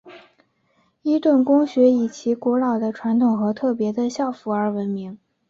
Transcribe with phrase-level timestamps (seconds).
[1.03, 5.19] 伊顿公学以其古老的传统和特别的校服而闻名。